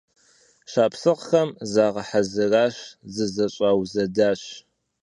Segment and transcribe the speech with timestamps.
[0.71, 2.77] Шапсыгъхэм загъэхьэзыращ,
[3.13, 4.41] зызэщӀаузэдащ.